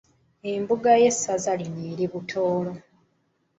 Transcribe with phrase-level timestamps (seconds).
[0.51, 2.73] Embuga y’Essaza lino eri Butoolo